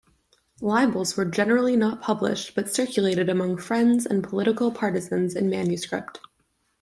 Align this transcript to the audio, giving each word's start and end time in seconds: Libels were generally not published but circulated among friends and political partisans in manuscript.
Libels 0.61 1.15
were 1.15 1.25
generally 1.25 1.75
not 1.75 2.01
published 2.01 2.55
but 2.55 2.73
circulated 2.73 3.29
among 3.29 3.57
friends 3.57 4.03
and 4.07 4.23
political 4.23 4.71
partisans 4.71 5.35
in 5.35 5.47
manuscript. 5.47 6.19